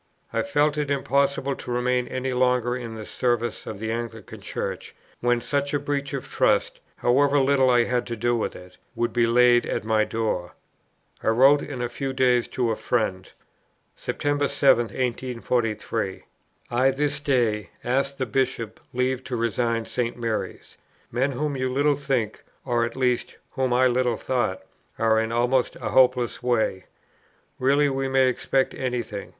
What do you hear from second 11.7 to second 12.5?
a few days